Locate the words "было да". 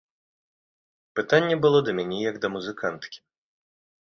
1.67-1.97